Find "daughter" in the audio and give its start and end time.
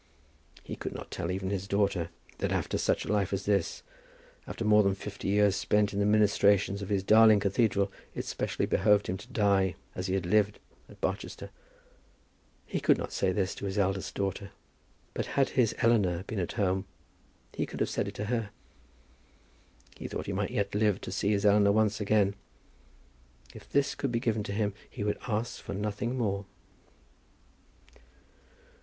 1.67-2.09, 14.15-14.49